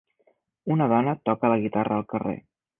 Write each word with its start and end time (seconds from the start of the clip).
una 0.77 0.87
dona 0.93 1.15
toca 1.31 1.53
la 1.55 1.61
guitarra 1.67 2.01
al 2.03 2.11
carrer 2.17 2.39